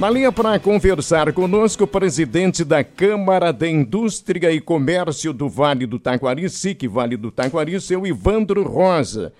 Na 0.00 0.08
linha 0.08 0.32
para 0.32 0.58
conversar 0.58 1.30
conosco, 1.30 1.84
o 1.84 1.86
presidente 1.86 2.64
da 2.64 2.82
Câmara 2.82 3.52
de 3.52 3.68
Indústria 3.68 4.50
e 4.50 4.58
Comércio 4.58 5.30
do 5.30 5.46
Vale 5.46 5.84
do 5.84 5.98
Taquari, 5.98 6.48
SIC 6.48 6.88
Vale 6.88 7.18
do 7.18 7.30
Taquari, 7.30 7.78
seu 7.82 8.06
Ivandro 8.06 8.62
Rosa. 8.62 9.30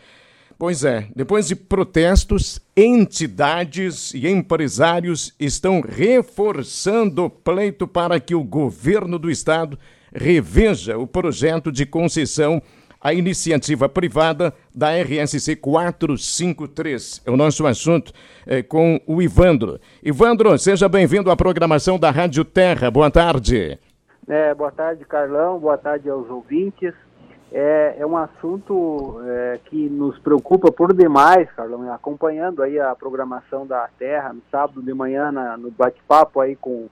Pois 0.59 0.85
é, 0.85 1.09
depois 1.17 1.49
de 1.49 1.57
protestos, 1.57 2.61
entidades 2.77 4.12
e 4.12 4.29
empresários 4.29 5.33
estão 5.41 5.81
reforçando 5.81 7.24
o 7.24 7.30
pleito 7.30 7.88
para 7.88 8.20
que 8.20 8.34
o 8.34 8.45
governo 8.45 9.18
do 9.18 9.30
estado 9.30 9.79
reveja 10.14 10.98
o 10.98 11.06
projeto 11.06 11.72
de 11.72 11.86
concessão 11.86 12.61
à 13.01 13.14
iniciativa 13.14 13.89
privada 13.89 14.53
da 14.75 14.91
RSC 14.91 15.57
453. 15.57 17.23
É 17.27 17.30
o 17.30 17.37
nosso 17.37 17.66
assunto 17.66 18.12
é, 18.46 18.62
com 18.62 19.01
o 19.07 19.23
Ivandro. 19.23 19.80
Ivandro, 20.03 20.59
seja 20.59 20.89
bem-vindo 20.89 21.30
à 21.30 21.37
programação 21.37 21.98
da 21.98 22.11
Rádio 22.11 22.45
Terra. 22.45 22.91
Boa 22.91 23.10
tarde. 23.10 23.79
É, 24.29 24.55
boa 24.55 24.71
tarde, 24.71 25.05
Carlão. 25.05 25.59
Boa 25.59 25.79
tarde 25.79 26.09
aos 26.10 26.29
ouvintes 26.29 26.95
é, 27.52 27.97
é 27.98 28.07
um 28.07 28.16
assunto 28.16 29.21
é, 29.24 29.59
que 29.65 29.88
nos 29.88 30.19
preocupa 30.21 30.71
por 30.71 30.95
demais, 30.95 31.51
Carlão, 31.52 31.93
acompanhando 31.93 32.62
aí 32.62 32.79
a 32.79 32.95
programação 32.95 33.66
da 33.66 33.88
Terra 33.98 34.32
no 34.32 34.43
sábado 34.51 34.80
de 34.80 34.95
manhã 34.95 35.32
na, 35.32 35.57
no 35.57 35.71
bate-papo 35.71 36.41
aí 36.41 36.55
com, 36.55 36.88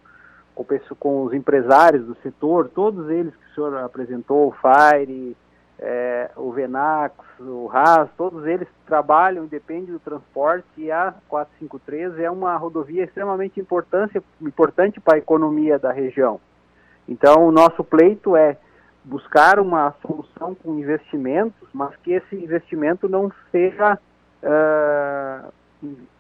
com, 0.99 1.23
os 1.23 1.33
empresários 1.33 2.05
do 2.05 2.17
setor, 2.23 2.69
todos 2.75 3.09
eles 3.09 3.33
que 3.37 3.51
o 3.53 3.55
senhor 3.55 3.77
apresentou, 3.79 4.49
o 4.49 4.55
Fire, 4.55 5.37
é, 5.81 6.31
o 6.37 6.51
Venax, 6.51 7.15
o 7.39 7.67
RAS, 7.67 8.09
todos 8.17 8.47
eles 8.47 8.67
trabalham 8.87 9.45
e 9.45 9.49
dependem 9.49 9.93
do 9.93 10.01
transporte 10.01 10.67
e 10.77 10.91
a 10.91 11.15
453 11.29 12.19
é 12.19 12.31
uma 12.31 12.57
rodovia 12.57 13.05
extremamente 13.05 13.61
importante, 13.61 14.21
importante 14.41 15.01
para 15.01 15.15
a 15.15 15.19
economia 15.19 15.79
da 15.79 15.93
região. 15.93 16.41
Então, 17.09 17.47
o 17.47 17.53
nosso 17.53 17.85
pleito 17.85 18.37
é 18.37 18.57
buscar 19.05 19.59
uma 19.59 19.95
solução 20.03 20.55
com 20.55 20.79
investimentos, 20.79 21.69
mas 21.73 21.95
que 21.97 22.13
esse 22.13 22.37
investimento 22.37 23.09
não 23.09 23.33
seja 23.51 23.99
uh, 24.43 25.53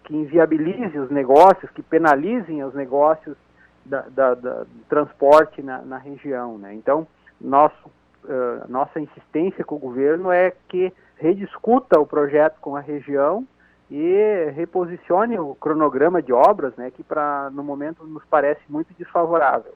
que 0.04 0.16
inviabilize 0.16 0.98
os 0.98 1.10
negócios, 1.10 1.70
que 1.72 1.82
penalizem 1.82 2.64
os 2.64 2.72
negócios 2.74 3.36
da, 3.84 4.02
da, 4.08 4.34
da, 4.34 4.64
do 4.64 4.84
transporte 4.88 5.62
na, 5.62 5.82
na 5.82 5.98
região. 5.98 6.56
Né? 6.56 6.74
Então, 6.74 7.06
nosso, 7.38 7.90
uh, 8.28 8.70
nossa 8.70 9.00
insistência 9.00 9.64
com 9.64 9.76
o 9.76 9.80
governo 9.80 10.30
é 10.30 10.52
que 10.68 10.92
rediscuta 11.16 11.98
o 11.98 12.06
projeto 12.06 12.60
com 12.60 12.76
a 12.76 12.80
região 12.80 13.46
e 13.90 14.50
reposicione 14.54 15.38
o 15.38 15.54
cronograma 15.54 16.22
de 16.22 16.32
obras, 16.32 16.76
né, 16.76 16.90
que 16.90 17.02
para 17.02 17.50
no 17.50 17.64
momento 17.64 18.04
nos 18.04 18.22
parece 18.30 18.60
muito 18.68 18.92
desfavorável. 18.98 19.72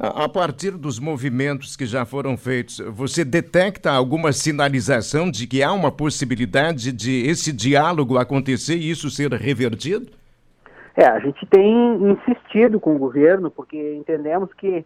A 0.00 0.28
partir 0.28 0.70
dos 0.70 1.00
movimentos 1.00 1.74
que 1.74 1.84
já 1.84 2.04
foram 2.06 2.36
feitos, 2.36 2.78
você 2.78 3.24
detecta 3.24 3.90
alguma 3.90 4.32
sinalização 4.32 5.28
de 5.28 5.44
que 5.44 5.60
há 5.60 5.72
uma 5.72 5.90
possibilidade 5.90 6.92
de 6.92 7.26
esse 7.26 7.52
diálogo 7.52 8.16
acontecer 8.16 8.76
e 8.76 8.88
isso 8.88 9.10
ser 9.10 9.32
revertido? 9.32 10.12
É, 10.96 11.04
a 11.04 11.18
gente 11.18 11.44
tem 11.46 11.74
insistido 12.12 12.78
com 12.78 12.94
o 12.94 12.98
governo, 12.98 13.50
porque 13.50 13.96
entendemos 13.96 14.52
que, 14.54 14.84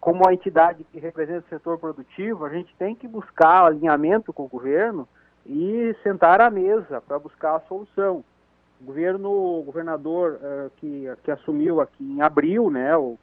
como 0.00 0.28
a 0.28 0.32
entidade 0.32 0.84
que 0.84 0.98
representa 0.98 1.46
o 1.46 1.48
setor 1.48 1.78
produtivo, 1.78 2.44
a 2.44 2.48
gente 2.48 2.74
tem 2.76 2.94
que 2.94 3.08
buscar 3.08 3.64
alinhamento 3.64 4.32
com 4.32 4.44
o 4.44 4.48
governo 4.48 5.08
e 5.44 5.94
sentar 6.02 6.40
à 6.40 6.50
mesa 6.50 7.00
para 7.00 7.18
buscar 7.18 7.56
a 7.56 7.60
solução. 7.60 8.24
O 8.80 8.84
governo, 8.84 9.30
o 9.30 9.62
governador 9.62 10.38
uh, 10.40 10.70
que, 10.76 11.08
que 11.24 11.30
assumiu 11.30 11.80
aqui 11.80 12.04
em 12.04 12.20
abril, 12.20 12.70
né, 12.70 12.96
o 12.96 13.18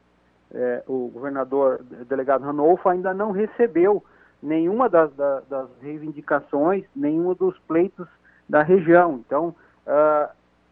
é, 0.51 0.83
o 0.87 1.09
governador 1.13 1.83
delegado 2.07 2.43
Ranolfo 2.43 2.89
ainda 2.89 3.13
não 3.13 3.31
recebeu 3.31 4.03
nenhuma 4.41 4.89
das, 4.89 5.13
das, 5.13 5.45
das, 5.47 5.69
reivindicações, 5.81 6.85
nenhum 6.95 7.33
dos 7.33 7.57
pleitos 7.59 8.07
da 8.47 8.63
região. 8.63 9.21
Então, 9.25 9.53
uh, 9.85 10.29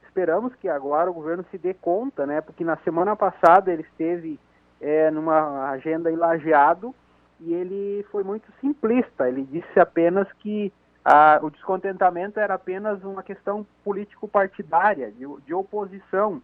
esperamos 0.08 0.56
que 0.56 0.68
agora 0.68 1.12
o 1.12 1.14
governo 1.14 1.46
se 1.52 1.58
dê 1.58 1.74
conta, 1.74 2.26
né? 2.26 2.42
Porque 2.42 2.64
na 2.64 2.78
semana 2.78 3.16
passada 3.16 3.72
ele 3.72 3.84
esteve 3.84 4.40
é, 4.80 5.10
numa 5.12 5.70
agenda 5.70 6.12
ilageado 6.12 6.94
e 7.40 7.54
ele 7.54 8.06
foi 8.12 8.24
muito 8.24 8.52
simplista. 8.60 9.28
Ele 9.28 9.44
disse 9.44 9.80
apenas 9.80 10.32
que 10.34 10.72
uh, 11.06 11.46
o 11.46 11.50
descontentamento 11.50 12.40
era 12.40 12.56
apenas 12.56 13.04
uma 13.04 13.24
questão 13.24 13.66
político-partidária, 13.84 15.12
de, 15.12 15.26
de 15.46 15.54
oposição 15.54 16.42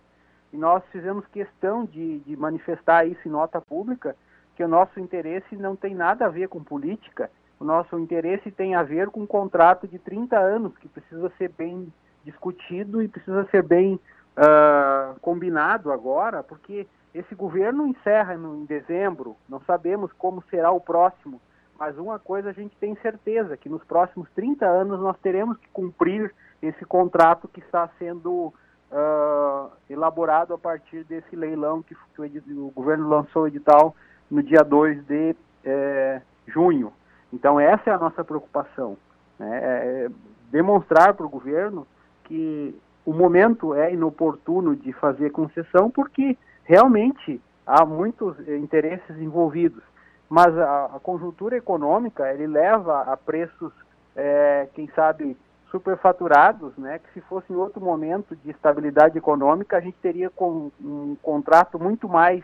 e 0.54 0.58
nós 0.58 0.84
fizemos 0.92 1.26
questão 1.28 1.84
de, 1.84 2.20
de 2.20 2.38
manifestar 2.38 3.08
isso 3.08 3.28
em 3.28 3.32
nota 3.32 3.60
pública, 3.60 4.16
que 4.56 4.64
o 4.64 4.68
nosso 4.68 5.00
interesse 5.00 5.56
não 5.56 5.76
tem 5.76 5.96
nada 5.96 6.28
a 6.28 6.30
ver 6.30 6.48
com 6.48 6.64
política, 6.64 7.30
o 7.60 7.66
nosso 7.66 7.98
interesse 7.98 8.52
tem 8.52 8.76
a 8.76 8.84
ver 8.84 9.10
com 9.10 9.22
um 9.22 9.28
contrato 9.28 9.88
de 9.88 9.98
30 9.98 10.38
anos 10.38 10.78
que 10.78 10.88
precisa 10.88 11.32
ser 11.40 11.50
bem 11.58 11.92
discutido 12.24 13.02
e 13.02 13.08
precisa 13.08 13.46
ser 13.50 13.64
bem 13.64 14.00
uh, 14.38 15.20
combinado 15.20 15.92
agora, 15.92 16.44
porque 16.44 16.88
esse 17.14 17.36
governo 17.36 17.88
encerra 17.88 18.36
no, 18.36 18.56
em 18.56 18.66
dezembro, 18.66 19.36
não 19.48 19.60
sabemos 19.62 20.12
como 20.14 20.44
será 20.50 20.72
o 20.72 20.82
próximo, 20.82 21.40
mas 21.78 21.98
uma 21.98 22.20
coisa 22.20 22.50
a 22.50 22.54
gente 22.54 22.76
tem 22.78 22.96
certeza, 22.98 23.58
que 23.58 23.70
nos 23.70 23.84
próximos 23.84 24.30
30 24.36 24.66
anos 24.66 25.00
nós 25.00 25.18
teremos 25.20 25.58
que 25.58 25.68
cumprir 25.70 26.34
esse 26.62 26.86
contrato 26.86 27.48
que 27.48 27.60
está 27.60 27.90
sendo 28.00 28.54
uh, 28.92 29.72
elaborado 29.90 30.54
a 30.54 30.58
partir 30.58 31.04
desse 31.04 31.36
leilão 31.36 31.84
que, 31.84 31.94
o, 31.94 32.72
governo 32.72 33.10
lançou 33.10 33.44
o 33.44 33.48
edital 33.48 33.96
no 34.30 34.42
dia 34.42 34.64
2 34.64 35.06
de 35.06 35.36
é, 35.66 36.22
junho. 36.48 36.94
Então, 37.32 37.60
essa 37.60 37.90
é 37.90 37.94
a 37.94 37.98
nossa 37.98 38.24
preocupação. 38.24 38.98
Né? 39.38 39.60
É, 39.62 40.06
é 40.06 40.10
demonstrar 40.50 41.14
para 41.16 41.26
o 41.26 41.30
governo 41.30 41.88
que 42.24 42.80
o 43.06 43.14
momento 43.14 43.74
é 43.74 43.94
inoportuno 43.94 44.76
de 44.76 44.94
fazer 44.94 45.32
concessão, 45.32 45.90
porque 45.90 46.38
realmente 46.64 47.42
há 47.66 47.86
muitos 47.86 48.38
interesses 48.48 49.18
envolvidos. 49.20 49.84
Mas 50.30 50.58
a, 50.58 50.86
a 50.86 51.00
conjuntura 51.00 51.56
econômica 51.58 52.32
ele 52.34 52.48
leva 52.48 53.02
a 53.02 53.18
preços, 53.18 53.72
é, 54.16 54.68
quem 54.74 54.88
sabe, 54.96 55.38
superfaturados, 55.70 56.78
né, 56.78 57.00
que 57.00 57.12
se 57.14 57.22
fosse 57.22 57.52
em 57.52 57.56
outro 57.56 57.82
momento 57.82 58.36
de 58.36 58.52
estabilidade 58.52 59.18
econômica, 59.18 59.78
a 59.78 59.82
gente 59.82 59.98
teria 60.02 60.30
com, 60.30 60.72
um 60.80 61.18
contrato 61.22 61.80
muito 61.80 62.08
mais, 62.08 62.44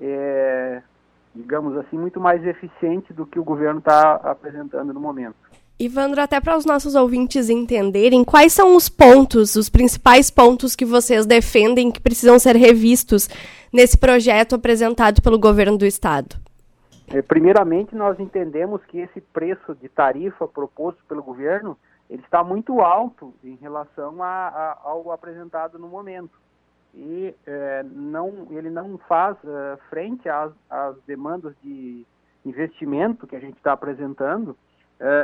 é, 0.00 0.82
digamos 1.34 1.76
assim, 1.76 1.98
muito 1.98 2.18
mais 2.18 2.44
eficiente 2.46 3.12
do 3.12 3.26
que 3.26 3.38
o 3.38 3.44
governo 3.44 3.78
está 3.78 4.14
apresentando 4.14 4.92
no 4.92 5.00
momento. 5.00 5.36
Ivandro, 5.84 6.20
até 6.20 6.40
para 6.40 6.56
os 6.56 6.64
nossos 6.64 6.94
ouvintes 6.94 7.50
entenderem, 7.50 8.22
quais 8.24 8.52
são 8.52 8.76
os 8.76 8.88
pontos, 8.88 9.56
os 9.56 9.68
principais 9.68 10.30
pontos 10.30 10.76
que 10.76 10.84
vocês 10.84 11.26
defendem 11.26 11.90
que 11.90 12.00
precisam 12.00 12.38
ser 12.38 12.54
revistos 12.54 13.28
nesse 13.72 13.98
projeto 13.98 14.54
apresentado 14.54 15.20
pelo 15.20 15.38
governo 15.38 15.76
do 15.76 15.84
Estado? 15.84 16.36
É, 17.08 17.20
primeiramente, 17.20 17.96
nós 17.96 18.18
entendemos 18.20 18.80
que 18.86 18.98
esse 18.98 19.20
preço 19.20 19.74
de 19.74 19.88
tarifa 19.88 20.46
proposto 20.46 21.02
pelo 21.08 21.22
governo 21.22 21.76
ele 22.08 22.22
está 22.22 22.44
muito 22.44 22.80
alto 22.80 23.34
em 23.42 23.56
relação 23.56 24.22
a, 24.22 24.48
a, 24.48 24.78
ao 24.84 25.10
apresentado 25.10 25.78
no 25.78 25.88
momento. 25.88 26.38
E 26.94 27.34
é, 27.46 27.82
não, 27.84 28.46
ele 28.50 28.68
não 28.68 28.98
faz 29.08 29.36
é, 29.44 29.78
frente 29.88 30.28
às, 30.28 30.52
às, 30.68 30.94
demandas 31.06 31.54
de 31.62 32.04
investimento 32.44 33.26
que 33.26 33.34
a 33.34 33.40
gente 33.40 33.56
está 33.56 33.72
apresentando, 33.72 34.56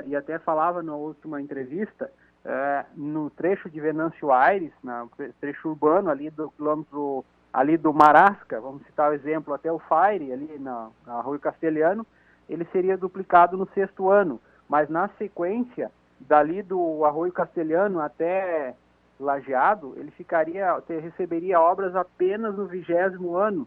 e 0.06 0.16
até 0.16 0.38
falava 0.38 0.82
na 0.82 0.94
última 0.94 1.40
entrevista, 1.40 2.10
é, 2.44 2.84
no 2.96 3.30
trecho 3.30 3.68
de 3.70 3.80
Venâncio 3.80 4.32
Aires, 4.32 4.72
no 4.82 5.10
trecho 5.40 5.68
urbano 5.68 6.10
ali 6.10 6.30
do 6.30 6.50
quilômetro 6.50 7.24
ali 7.52 7.76
do 7.76 7.92
Marasca, 7.92 8.60
vamos 8.60 8.84
citar 8.86 9.10
o 9.10 9.14
exemplo, 9.14 9.54
até 9.54 9.70
o 9.72 9.78
Fire, 9.78 10.32
ali 10.32 10.58
na, 10.58 10.90
na 11.06 11.20
Rui 11.20 11.38
Castelhano, 11.38 12.06
ele 12.48 12.64
seria 12.72 12.96
duplicado 12.96 13.56
no 13.56 13.68
sexto 13.74 14.10
ano, 14.10 14.40
mas 14.68 14.88
na 14.88 15.08
sequência 15.18 15.90
dali 16.20 16.62
do 16.62 17.04
Arroio 17.04 17.32
Castelhano 17.32 18.00
até 18.00 18.74
Lajeado, 19.20 19.94
ele 19.96 20.10
ficaria, 20.12 20.80
receberia 20.88 21.60
obras 21.60 21.96
apenas 21.96 22.56
no 22.56 22.66
vigésimo 22.66 23.36
ano. 23.36 23.66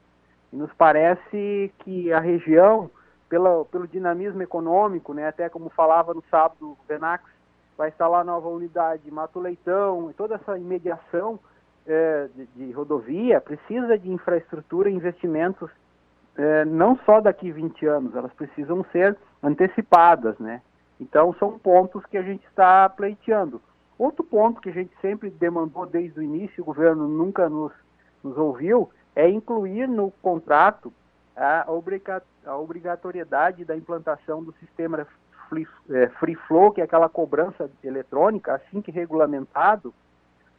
E 0.52 0.56
nos 0.56 0.72
parece 0.74 1.74
que 1.80 2.12
a 2.14 2.20
região, 2.20 2.90
pela, 3.32 3.64
pelo 3.64 3.88
dinamismo 3.88 4.42
econômico, 4.42 5.14
né, 5.14 5.26
até 5.26 5.48
como 5.48 5.70
falava 5.70 6.14
no 6.14 6.22
sábado 6.30 6.72
o 6.72 6.78
Venax, 6.86 7.24
vai 7.78 7.88
instalar 7.88 8.26
nova 8.26 8.50
unidade 8.50 9.10
Mato 9.10 9.40
Leitão, 9.40 10.14
toda 10.18 10.36
essa 10.36 10.58
imediação 10.58 11.40
é, 11.88 12.28
de, 12.36 12.46
de, 12.48 12.72
rodovia 12.74 13.40
precisa 13.40 13.98
de 13.98 14.12
infraestrutura 14.12 14.90
e 14.90 14.94
investimentos 14.94 15.72
é, 16.36 16.66
não 16.66 17.00
só 17.06 17.22
daqui 17.22 17.50
20 17.50 17.86
anos, 17.86 18.14
elas 18.18 18.34
precisam 18.34 18.86
ser 18.92 19.18
antecipadas, 19.42 20.38
né? 20.38 20.62
Então, 21.00 21.34
são 21.40 21.58
pontos 21.58 22.06
que 22.06 22.18
a 22.18 22.22
gente 22.22 22.46
está 22.48 22.88
pleiteando. 22.90 23.62
Outro 23.98 24.26
ponto 24.26 24.62
que 24.62 24.70
a 24.70 24.74
gente 24.74 24.92
sempre 25.02 25.30
demandou 25.30 25.86
desde 25.86 26.20
o 26.20 26.24
início, 26.24 26.62
o 26.62 26.66
governo 26.66 27.08
nunca 27.08 27.50
nos, 27.50 27.72
nos 28.24 28.38
ouviu, 28.38 28.90
é 29.16 29.28
incluir 29.30 29.88
no 29.88 30.12
contrato 30.22 30.94
a, 31.36 31.66
obrigatoriedade 32.58 33.66
da 33.66 33.76
implantação 33.76 34.44
do 34.44 34.54
sistema 34.54 35.06
free, 35.50 35.68
é, 35.90 36.08
free 36.20 36.36
flow, 36.36 36.72
que 36.72 36.82
é 36.82 36.84
aquela 36.84 37.10
cobrança 37.10 37.70
eletrônica, 37.84 38.54
assim 38.54 38.82
que 38.82 38.92
regulamentado, 38.92 39.94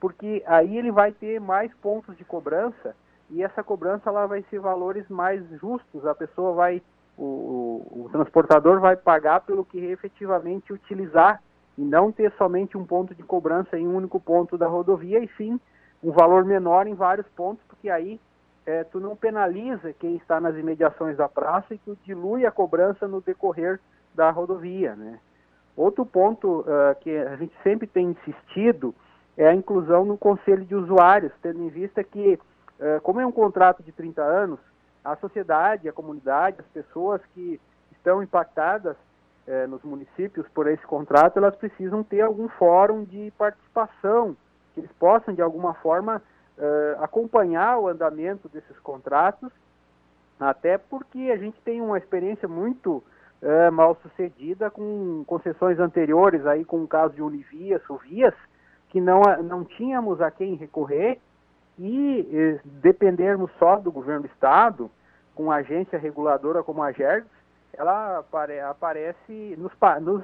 porque 0.00 0.42
aí 0.46 0.76
ele 0.76 0.90
vai 0.90 1.12
ter 1.12 1.40
mais 1.40 1.72
pontos 1.74 2.16
de 2.16 2.24
cobrança 2.24 2.94
e 3.30 3.42
essa 3.42 3.62
cobrança 3.62 4.10
ela 4.10 4.26
vai 4.26 4.44
ser 4.50 4.58
valores 4.58 5.08
mais 5.08 5.42
justos. 5.58 6.04
A 6.06 6.14
pessoa 6.14 6.52
vai, 6.52 6.82
o, 7.16 7.25
o, 7.25 8.04
o 8.04 8.08
transportador 8.10 8.80
vai 8.80 8.96
pagar 8.96 9.40
pelo 9.40 9.64
que 9.64 9.78
efetivamente 9.78 10.72
utilizar 10.72 11.40
e 11.78 11.82
não 11.82 12.12
ter 12.12 12.32
somente 12.32 12.76
um 12.76 12.84
ponto 12.84 13.14
de 13.14 13.22
cobrança 13.22 13.78
em 13.78 13.86
um 13.86 13.96
único 13.96 14.20
ponto 14.20 14.58
da 14.58 14.66
rodovia 14.66 15.18
e 15.18 15.28
sim 15.36 15.58
um 16.02 16.10
valor 16.10 16.44
menor 16.44 16.86
em 16.86 16.94
vários 16.94 17.26
pontos, 17.28 17.64
porque 17.68 17.88
aí 17.88 18.20
é, 18.64 18.85
tu 18.85 19.00
não 19.00 19.17
penaliza 19.17 19.93
quem 19.94 20.17
está 20.17 20.41
nas 20.41 20.56
imediações 20.56 21.17
da 21.17 21.29
praça 21.29 21.75
e 21.75 21.79
tu 21.79 21.97
dilui 22.05 22.47
a 22.47 22.50
cobrança 22.50 23.09
no 23.09 23.20
decorrer 23.20 23.81
da 24.14 24.31
rodovia, 24.31 24.94
né? 24.94 25.19
Outro 25.76 26.05
ponto 26.05 26.61
uh, 26.61 26.94
que 27.00 27.17
a 27.17 27.37
gente 27.37 27.55
sempre 27.62 27.87
tem 27.87 28.11
insistido 28.11 28.94
é 29.37 29.49
a 29.49 29.55
inclusão 29.55 30.05
no 30.05 30.19
conselho 30.19 30.64
de 30.67 30.75
usuários, 30.75 31.32
tendo 31.41 31.62
em 31.62 31.69
vista 31.70 32.05
que, 32.05 32.38
uh, 32.79 33.00
como 33.03 33.20
é 33.20 33.26
um 33.26 33.32
contrato 33.32 33.82
de 33.82 33.91
30 33.91 34.23
anos, 34.23 34.61
a 35.03 35.17
sociedade, 35.17 35.88
a 35.88 35.93
comunidade, 35.93 36.61
as 36.61 36.67
pessoas 36.67 37.23
que 37.35 37.59
estão 37.91 38.23
impactadas 38.23 38.97
uh, 39.47 39.67
nos 39.67 39.82
municípios 39.82 40.47
por 40.49 40.67
esse 40.69 40.87
contrato, 40.87 41.38
elas 41.38 41.56
precisam 41.56 42.05
ter 42.05 42.20
algum 42.20 42.49
fórum 42.50 43.03
de 43.05 43.32
participação, 43.38 44.37
que 44.75 44.81
eles 44.81 44.93
possam, 44.99 45.32
de 45.32 45.41
alguma 45.41 45.73
forma, 45.75 46.20
acompanhar 47.00 47.79
o 47.79 47.88
andamento 47.88 48.49
desses 48.49 48.79
contratos, 48.81 49.50
até 50.38 50.79
porque 50.79 51.31
a 51.32 51.37
gente 51.37 51.61
tem 51.62 51.81
uma 51.81 51.99
experiência 51.99 52.49
muito 52.49 53.03
é, 53.41 53.70
mal 53.70 53.97
sucedida 54.03 54.70
com 54.70 55.25
concessões 55.26 55.79
anteriores, 55.79 56.47
aí 56.47 56.64
com 56.64 56.82
o 56.82 56.88
caso 56.88 57.14
de 57.14 57.23
Univias, 57.23 57.82
Suvias, 57.85 58.35
que 58.88 59.00
não, 59.00 59.23
não 59.43 59.64
tínhamos 59.64 60.20
a 60.20 60.31
quem 60.31 60.55
recorrer 60.55 61.19
e 61.79 62.29
eh, 62.31 62.61
dependermos 62.64 63.50
só 63.59 63.76
do 63.76 63.91
governo 63.91 64.23
do 64.23 64.26
estado, 64.26 64.91
com 65.35 65.50
a 65.50 65.56
agência 65.56 65.99
reguladora 65.99 66.62
como 66.62 66.82
a 66.82 66.93
GERGS, 66.93 67.26
ela 67.73 68.19
apare, 68.19 68.61
aparece, 68.61 69.56
nos, 69.56 69.73
nos, 70.03 70.23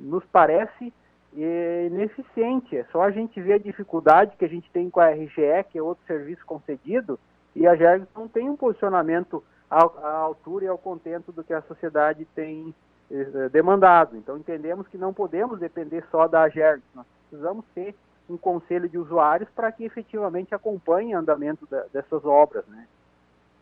nos 0.00 0.24
parece 0.32 0.92
eh, 1.36 1.86
ineficiente. 1.86 2.76
É 2.76 2.84
só 2.92 3.02
a 3.02 3.10
gente 3.10 3.40
ver 3.40 3.54
a 3.54 3.58
dificuldade 3.58 4.36
que 4.36 4.44
a 4.44 4.48
gente 4.48 4.70
tem 4.70 4.90
com 4.90 5.00
a 5.00 5.10
RGE, 5.10 5.64
que 5.70 5.78
é 5.78 5.82
outro 5.82 6.04
serviço 6.06 6.44
concedido, 6.44 7.18
e 7.54 7.66
a 7.66 7.76
GERGS 7.76 8.08
não 8.14 8.28
tem 8.28 8.48
um 8.48 8.56
posicionamento 8.56 9.42
à, 9.70 9.82
altura 10.08 10.64
e 10.64 10.68
ao 10.68 10.78
contento 10.78 11.32
do 11.32 11.44
que 11.44 11.52
a 11.52 11.62
sociedade 11.62 12.26
tem 12.34 12.74
eh, 13.10 13.48
demandado. 13.50 14.16
Então 14.16 14.36
entendemos 14.36 14.86
que 14.88 14.98
não 14.98 15.12
podemos 15.12 15.58
depender 15.58 16.04
só 16.10 16.26
da 16.26 16.42
AGERGS, 16.42 16.84
nós 16.94 17.06
precisamos 17.28 17.64
ter 17.74 17.94
um 18.28 18.36
conselho 18.36 18.88
de 18.88 18.98
usuários 18.98 19.48
para 19.50 19.70
que 19.72 19.84
efetivamente 19.84 20.54
acompanhe 20.54 21.14
o 21.14 21.18
andamento 21.18 21.66
da, 21.66 21.84
dessas 21.92 22.24
obras, 22.24 22.66
né? 22.66 22.86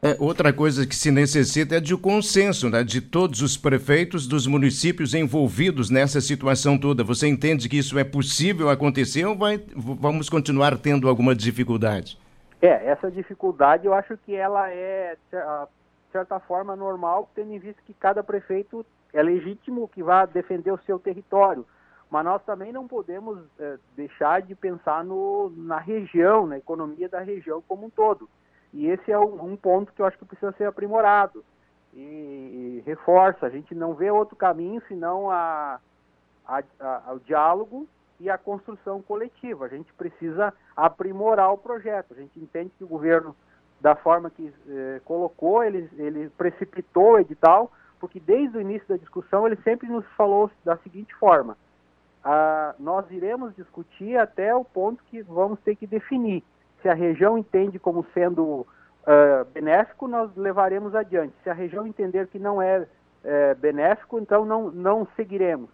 É, 0.03 0.17
outra 0.19 0.51
coisa 0.51 0.87
que 0.87 0.97
se 0.97 1.11
necessita 1.11 1.77
é 1.77 1.81
de 1.81 1.95
um 1.95 1.99
consenso 1.99 2.71
né, 2.71 2.83
de 2.83 3.03
todos 3.03 3.43
os 3.43 3.57
prefeitos 3.57 4.27
dos 4.27 4.47
municípios 4.47 5.13
envolvidos 5.13 5.91
nessa 5.91 6.23
situação 6.23 6.79
toda. 6.79 7.05
Você 7.05 7.29
entende 7.29 7.69
que 7.69 7.77
isso 7.77 7.99
é 7.99 8.05
possível 8.05 8.71
acontecer 8.71 9.27
ou 9.27 9.37
vai, 9.37 9.63
vamos 9.77 10.31
continuar 10.31 10.79
tendo 10.79 11.07
alguma 11.07 11.35
dificuldade? 11.35 12.19
É, 12.63 12.87
essa 12.87 13.11
dificuldade 13.11 13.87
eu 13.87 13.93
acho 13.93 14.17
que 14.25 14.35
ela 14.35 14.71
é 14.71 15.17
de 16.11 16.13
certa 16.13 16.41
forma, 16.41 16.75
normal, 16.75 17.31
tendo 17.35 17.53
em 17.53 17.59
vista 17.59 17.81
que 17.87 17.95
cada 17.95 18.23
prefeito 18.23 18.85
é 19.13 19.23
legítimo 19.23 19.87
que 19.87 20.03
vá 20.03 20.27
defender 20.27 20.73
o 20.73 20.81
seu 20.85 20.99
território. 20.99 21.65
Mas 22.11 22.25
nós 22.25 22.43
também 22.43 22.73
não 22.73 22.89
podemos 22.89 23.39
é, 23.59 23.77
deixar 23.97 24.43
de 24.43 24.57
pensar 24.57 25.05
no, 25.05 25.53
na 25.57 25.79
região, 25.79 26.47
na 26.47 26.59
economia 26.59 27.09
da 27.09 27.21
região 27.21 27.63
como 27.69 27.87
um 27.87 27.91
todo. 27.91 28.29
E 28.73 28.87
esse 28.87 29.11
é 29.11 29.19
um, 29.19 29.57
ponto 29.57 29.93
que 29.93 30.01
eu 30.01 30.07
acho 30.07 30.19
que 30.19 30.25
precisa 30.25 30.53
ser 30.53 30.65
aprimorado. 30.65 31.45
E, 31.93 31.99
e 32.01 32.83
reforça, 32.87 33.47
a 33.47 33.51
gente 33.51 33.75
não 33.75 33.95
vê 33.95 34.11
outro 34.11 34.37
caminho 34.37 34.81
senão 34.87 35.31
a, 35.31 35.81
a, 36.47 36.63
a, 36.79 37.13
o 37.15 37.21
diálogo 37.21 37.89
e 38.21 38.31
a 38.31 38.39
construção 38.39 39.03
coletiva. 39.03 39.65
A 39.65 39.69
gente 39.69 39.93
precisa 39.95 40.53
aprimorar 40.77 41.53
o 41.53 41.59
projeto. 41.59 42.13
A 42.13 42.17
gente 42.17 42.39
entende 42.39 42.71
que 42.79 42.85
o 42.85 42.89
governo 42.89 43.35
da 43.81 43.97
forma 43.97 44.31
que 44.31 44.53
eh, 44.69 45.01
colocou, 45.05 45.65
ele, 45.65 45.89
ele 45.97 46.29
precipitou 46.37 47.13
o 47.13 47.19
edital, 47.19 47.73
porque 47.99 48.21
desde 48.21 48.59
o 48.59 48.61
início 48.61 48.87
da 48.87 48.97
discussão 48.97 49.47
ele 49.47 49.57
sempre 49.65 49.89
nos 49.89 50.05
falou 50.17 50.51
da 50.63 50.77
seguinte 50.79 51.15
forma: 51.15 51.57
ah, 52.23 52.75
nós 52.79 53.11
iremos 53.11 53.57
discutir 53.57 54.19
até 54.19 54.55
o 54.55 54.65
ponto 54.65 55.03
que 55.05 55.23
vamos 55.23 55.59
ter 55.61 55.77
que 55.77 55.87
definir. 55.87 56.45
Se 56.83 56.89
a 56.89 56.95
região 56.95 57.37
entende 57.37 57.79
como 57.79 58.07
sendo 58.15 58.67
ah, 59.07 59.45
benéfico, 59.53 60.07
nós 60.07 60.35
levaremos 60.37 60.95
adiante. 60.95 61.35
Se 61.43 61.51
a 61.51 61.55
região 61.55 61.87
entender 61.87 62.29
que 62.29 62.39
não 62.39 62.61
é, 62.61 62.87
é 63.25 63.55
benéfico, 63.55 64.19
então 64.19 64.45
não, 64.45 64.71
não 64.71 65.07
seguiremos. 65.17 65.71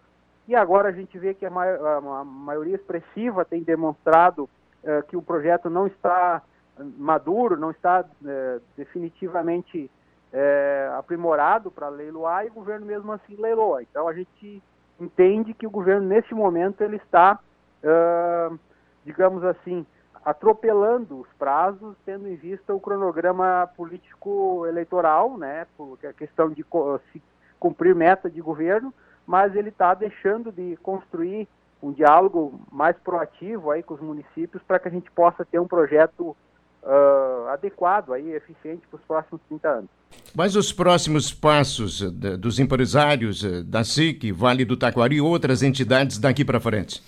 E 0.48 0.54
agora 0.54 0.88
a 0.88 0.92
gente 0.92 1.18
vê 1.18 1.34
que 1.34 1.44
a, 1.44 1.50
a, 1.50 2.24
maioria 2.24 2.76
expressiva 2.76 3.44
tem 3.44 3.62
demonstrado 3.62 4.44
uh, 4.44 5.02
que 5.08 5.16
o 5.16 5.22
projeto 5.22 5.68
não 5.68 5.86
está 5.86 6.40
maduro, 6.78 7.56
não 7.56 7.70
está 7.70 8.04
é, 8.26 8.60
definitivamente 8.76 9.90
é, 10.30 10.90
aprimorado 10.94 11.70
para 11.70 11.88
leiloar 11.88 12.44
e 12.44 12.48
o 12.48 12.52
governo 12.52 12.84
mesmo 12.84 13.10
assim 13.12 13.34
leiloa. 13.34 13.82
Então 13.82 14.06
a 14.06 14.12
gente 14.12 14.62
entende 15.00 15.54
que 15.54 15.66
o 15.66 15.70
governo 15.70 16.06
nesse 16.06 16.34
momento 16.34 16.82
ele 16.82 16.96
está, 16.96 17.40
uh, 17.82 18.58
digamos 19.06 19.42
assim, 19.42 19.86
atropelando 20.26 21.20
os 21.20 21.28
prazos, 21.38 21.94
tendo 22.04 22.26
em 22.26 22.34
vista 22.34 22.74
o 22.74 22.80
cronograma 22.80 23.70
político 23.76 24.66
eleitoral, 24.66 25.38
né, 25.38 25.68
porque 25.76 26.04
a 26.04 26.12
questão 26.12 26.50
de 26.50 26.66
se 27.12 27.22
cumprir 27.60 27.94
meta 27.94 28.28
de 28.28 28.40
governo, 28.40 28.92
mas 29.24 29.54
ele 29.54 29.68
está 29.68 29.94
deixando 29.94 30.50
de 30.50 30.76
construir 30.82 31.46
um 31.80 31.92
diálogo 31.92 32.60
mais 32.72 32.96
proativo 32.98 33.70
aí 33.70 33.84
com 33.84 33.94
os 33.94 34.00
municípios 34.00 34.60
para 34.64 34.80
que 34.80 34.88
a 34.88 34.90
gente 34.90 35.08
possa 35.12 35.44
ter 35.44 35.60
um 35.60 35.68
projeto 35.68 36.36
uh, 36.82 37.48
adequado, 37.50 38.12
aí, 38.12 38.32
eficiente 38.32 38.84
para 38.88 38.96
os 38.96 39.04
próximos 39.04 39.40
30 39.48 39.68
anos. 39.68 39.90
Mas 40.34 40.56
os 40.56 40.72
próximos 40.72 41.32
passos 41.32 42.00
uh, 42.00 42.10
dos 42.10 42.58
empresários 42.58 43.44
uh, 43.44 43.62
da 43.62 43.84
SIC, 43.84 44.32
Vale 44.32 44.64
do 44.64 44.76
Taquari 44.76 45.16
e 45.16 45.20
outras 45.20 45.62
entidades 45.62 46.18
daqui 46.18 46.44
para 46.44 46.58
frente? 46.58 47.00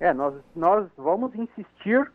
É, 0.00 0.12
nós, 0.12 0.34
nós 0.56 0.88
vamos 0.96 1.32
insistir 1.36 2.10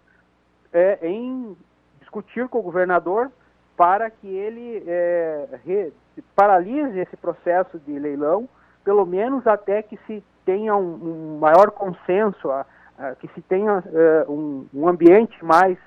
é, 0.73 0.99
em 1.07 1.55
discutir 1.99 2.47
com 2.47 2.59
o 2.59 2.63
governador 2.63 3.31
para 3.77 4.09
que 4.09 4.27
ele 4.27 4.83
é, 4.85 5.47
re, 5.65 5.93
paralise 6.35 6.99
esse 6.99 7.15
processo 7.15 7.79
de 7.79 7.97
leilão, 7.97 8.47
pelo 8.83 9.05
menos 9.05 9.45
até 9.47 9.81
que 9.81 9.97
se 10.05 10.23
tenha 10.45 10.75
um, 10.75 11.35
um 11.35 11.39
maior 11.39 11.71
consenso, 11.71 12.51
a, 12.51 12.65
a, 12.97 13.15
que 13.15 13.27
se 13.29 13.41
tenha 13.41 13.79
uh, 13.79 14.31
um, 14.31 14.67
um, 14.73 14.87
ambiente 14.87 15.43
mais 15.45 15.77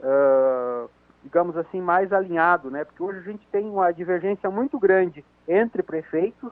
uh, 0.00 0.90
digamos 1.22 1.56
assim, 1.56 1.80
mais 1.80 2.12
alinhado, 2.12 2.70
né? 2.70 2.84
Porque 2.84 3.02
hoje 3.02 3.18
a 3.18 3.22
gente 3.22 3.46
tem 3.48 3.68
uma 3.68 3.92
divergência 3.92 4.50
muito 4.50 4.78
grande 4.78 5.24
entre 5.46 5.82
prefeitos, 5.82 6.50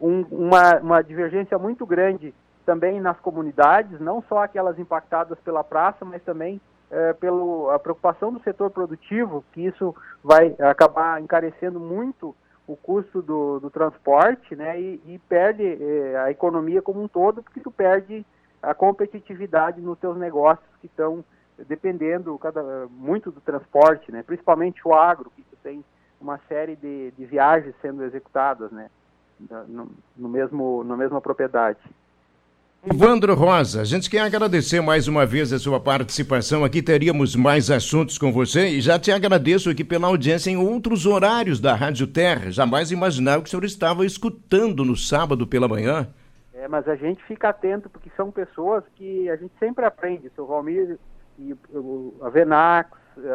um, 0.00 0.22
uma, 0.30 0.76
uma 0.78 1.02
divergência 1.02 1.58
muito 1.58 1.86
grande 1.86 2.34
também 2.64 3.00
nas 3.00 3.18
comunidades, 3.20 3.98
não 3.98 4.22
só 4.28 4.42
aquelas 4.42 4.78
impactadas 4.78 5.38
pela 5.40 5.64
praça, 5.64 6.04
mas 6.04 6.22
também 6.22 6.60
é, 6.90 7.12
pela 7.12 7.78
preocupação 7.78 8.32
do 8.32 8.40
setor 8.40 8.70
produtivo, 8.70 9.44
que 9.52 9.66
isso 9.66 9.94
vai 10.22 10.54
acabar 10.58 11.20
encarecendo 11.20 11.78
muito 11.78 12.34
o 12.66 12.76
custo 12.76 13.22
do, 13.22 13.58
do 13.60 13.70
transporte, 13.70 14.54
né, 14.54 14.78
e, 14.78 15.00
e 15.06 15.18
perde 15.28 15.64
é, 15.64 16.16
a 16.18 16.30
economia 16.30 16.82
como 16.82 17.02
um 17.02 17.08
todo, 17.08 17.42
porque 17.42 17.60
tu 17.60 17.70
perde 17.70 18.26
a 18.62 18.74
competitividade 18.74 19.80
nos 19.80 19.98
teus 19.98 20.16
negócios 20.18 20.68
que 20.80 20.86
estão 20.86 21.24
dependendo 21.66 22.38
cada, 22.38 22.86
muito 22.90 23.30
do 23.30 23.40
transporte, 23.40 24.12
né? 24.12 24.22
principalmente 24.22 24.80
o 24.86 24.94
agro, 24.94 25.30
que 25.34 25.44
tem 25.62 25.84
uma 26.20 26.38
série 26.48 26.76
de, 26.76 27.12
de 27.12 27.24
viagens 27.24 27.74
sendo 27.80 28.04
executadas 28.04 28.70
né? 28.70 28.90
no, 29.66 29.90
no 30.16 30.28
mesmo, 30.28 30.84
na 30.84 30.96
mesma 30.96 31.20
propriedade. 31.20 31.78
Evandro 32.84 33.34
Rosa, 33.34 33.80
a 33.80 33.84
gente 33.84 34.08
quer 34.08 34.20
agradecer 34.20 34.80
mais 34.80 35.08
uma 35.08 35.26
vez 35.26 35.52
a 35.52 35.58
sua 35.58 35.80
participação 35.80 36.64
aqui. 36.64 36.80
Teríamos 36.80 37.34
mais 37.34 37.72
assuntos 37.72 38.16
com 38.16 38.32
você 38.32 38.68
e 38.68 38.80
já 38.80 38.96
te 38.98 39.10
agradeço 39.10 39.68
aqui 39.68 39.82
pela 39.82 40.06
audiência 40.06 40.48
em 40.48 40.56
outros 40.56 41.04
horários 41.04 41.60
da 41.60 41.74
Rádio 41.74 42.06
Terra. 42.06 42.52
Jamais 42.52 42.92
imaginava 42.92 43.42
que 43.42 43.48
o 43.48 43.50
senhor 43.50 43.64
estava 43.64 44.06
escutando 44.06 44.84
no 44.84 44.96
sábado 44.96 45.44
pela 45.44 45.66
manhã. 45.66 46.08
É, 46.54 46.68
mas 46.68 46.86
a 46.88 46.94
gente 46.94 47.22
fica 47.24 47.48
atento 47.48 47.90
porque 47.90 48.10
são 48.16 48.30
pessoas 48.30 48.84
que 48.94 49.28
a 49.28 49.34
gente 49.34 49.52
sempre 49.58 49.84
aprende. 49.84 50.30
O 50.38 50.46
Valmir 50.46 50.98
e 51.36 51.56
a 52.22 52.28
Venax, 52.30 52.96
a, 53.18 53.30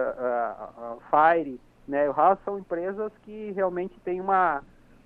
a, 0.79 0.95
a 1.11 1.33
Fire, 1.33 1.59
Né? 1.85 2.09
O 2.09 2.13
Haas 2.13 2.39
são 2.45 2.57
empresas 2.57 3.11
que 3.23 3.51
realmente 3.51 3.93
têm 4.05 4.21
uma, 4.21 4.63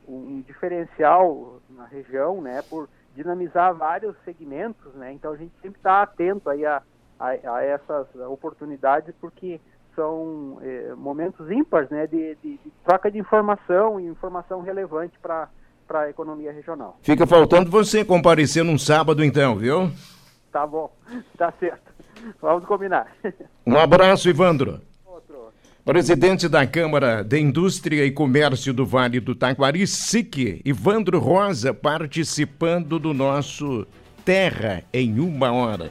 um 0.08 0.41
diferencial 0.41 1.60
na 1.72 1.86
região, 1.86 2.39
né? 2.39 2.62
Por 2.70 2.88
dinamizar 3.17 3.74
vários 3.74 4.15
segmentos, 4.24 4.93
né? 4.93 5.12
Então 5.12 5.33
a 5.33 5.38
gente 5.38 5.51
sempre 5.62 5.79
está 5.79 6.03
atento 6.03 6.50
aí 6.50 6.65
a, 6.65 6.81
a, 7.19 7.29
a, 7.29 7.63
essas 7.63 8.07
oportunidades 8.29 9.13
porque 9.19 9.59
são 9.95 10.59
eh, 10.62 10.93
momentos 10.95 11.50
ímpares, 11.50 11.89
né? 11.89 12.05
De, 12.05 12.36
de, 12.36 12.57
de, 12.57 12.71
troca 12.86 13.09
de 13.12 13.17
informação 13.17 14.00
e 14.00 14.05
informação 14.05 14.62
relevante 14.62 15.17
para 15.19 15.50
para 15.88 16.01
a 16.01 16.09
economia 16.09 16.51
regional. 16.51 17.00
Fica 17.01 17.25
faltando 17.25 17.71
você 17.71 18.03
comparecer 18.03 18.62
num 18.62 18.77
sábado 18.77 19.24
então, 19.24 19.55
viu? 19.55 19.89
Tá 20.51 20.67
bom, 20.67 20.93
tá 21.38 21.51
certo. 21.59 21.93
Vamos 22.41 22.65
combinar. 22.65 23.07
Um 23.65 23.77
abraço, 23.77 24.27
Ivandro. 24.27 24.81
Presidente 25.88 26.50
da 26.50 26.67
Câmara 26.67 27.24
de 27.24 27.39
Indústria 27.39 28.06
e 28.06 28.12
Comércio 28.12 28.74
do 28.74 28.86
Vale 28.86 29.22
do 29.22 29.34
Taquari, 29.34 29.88
SIC, 29.88 30.60
Ivandro 30.65 31.17
Rosa, 31.17 31.74
participando 31.74 33.00
do 33.00 33.13
nosso 33.13 33.88
Terra 34.25 34.84
em 34.91 35.17
uma 35.22 35.50
hora. 35.53 35.89